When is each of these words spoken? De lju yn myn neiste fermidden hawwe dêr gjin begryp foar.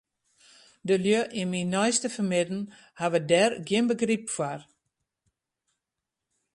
De 0.87 0.95
lju 1.03 1.19
yn 1.41 1.49
myn 1.51 1.71
neiste 1.73 2.09
fermidden 2.15 2.61
hawwe 2.99 3.19
dêr 3.29 3.51
gjin 3.67 3.87
begryp 3.89 4.25
foar. 4.35 4.61